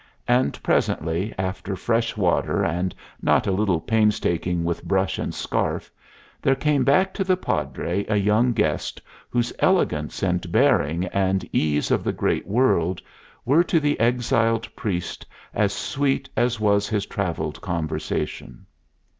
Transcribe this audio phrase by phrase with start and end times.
[0.27, 5.91] And presently, after fresh water and not a little painstaking with brush and scarf,
[6.41, 11.91] there came back to the Padre a young guest whose elegance and bearing and ease
[11.91, 12.99] of the great world
[13.45, 18.65] were to the exiled priest as sweet as was his traveled conversation.